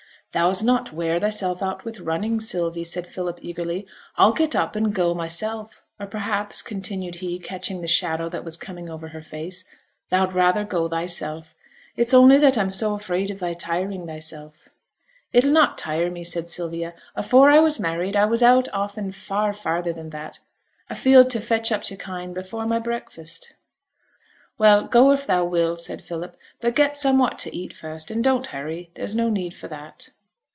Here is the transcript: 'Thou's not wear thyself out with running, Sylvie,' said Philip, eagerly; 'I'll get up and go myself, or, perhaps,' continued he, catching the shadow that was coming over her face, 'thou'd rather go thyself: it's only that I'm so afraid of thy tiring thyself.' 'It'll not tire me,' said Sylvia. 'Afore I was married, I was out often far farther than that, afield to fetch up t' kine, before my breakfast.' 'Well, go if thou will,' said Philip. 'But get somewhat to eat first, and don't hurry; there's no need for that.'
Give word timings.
'Thou's 0.33 0.63
not 0.63 0.93
wear 0.93 1.19
thyself 1.19 1.61
out 1.61 1.83
with 1.83 1.99
running, 1.99 2.39
Sylvie,' 2.39 2.85
said 2.85 3.05
Philip, 3.05 3.39
eagerly; 3.41 3.85
'I'll 4.15 4.31
get 4.31 4.55
up 4.55 4.77
and 4.77 4.95
go 4.95 5.13
myself, 5.13 5.83
or, 5.99 6.07
perhaps,' 6.07 6.61
continued 6.61 7.15
he, 7.15 7.37
catching 7.37 7.81
the 7.81 7.87
shadow 7.87 8.29
that 8.29 8.45
was 8.45 8.55
coming 8.55 8.89
over 8.89 9.09
her 9.09 9.21
face, 9.21 9.65
'thou'd 10.09 10.31
rather 10.31 10.63
go 10.63 10.87
thyself: 10.87 11.53
it's 11.97 12.13
only 12.13 12.37
that 12.37 12.57
I'm 12.57 12.71
so 12.71 12.93
afraid 12.95 13.29
of 13.29 13.39
thy 13.39 13.51
tiring 13.53 14.07
thyself.' 14.07 14.69
'It'll 15.33 15.51
not 15.51 15.77
tire 15.77 16.09
me,' 16.09 16.23
said 16.23 16.49
Sylvia. 16.49 16.93
'Afore 17.13 17.49
I 17.49 17.59
was 17.59 17.77
married, 17.77 18.15
I 18.15 18.23
was 18.23 18.41
out 18.41 18.69
often 18.71 19.11
far 19.11 19.51
farther 19.53 19.91
than 19.91 20.11
that, 20.11 20.39
afield 20.89 21.29
to 21.31 21.41
fetch 21.41 21.73
up 21.73 21.83
t' 21.83 21.97
kine, 21.97 22.31
before 22.31 22.65
my 22.65 22.79
breakfast.' 22.79 23.53
'Well, 24.57 24.87
go 24.87 25.11
if 25.11 25.27
thou 25.27 25.43
will,' 25.43 25.75
said 25.75 26.01
Philip. 26.01 26.37
'But 26.61 26.77
get 26.77 26.95
somewhat 26.95 27.37
to 27.39 27.53
eat 27.53 27.73
first, 27.75 28.09
and 28.09 28.23
don't 28.23 28.47
hurry; 28.55 28.91
there's 28.93 29.13
no 29.13 29.27
need 29.29 29.53
for 29.53 29.67
that.' 29.67 30.07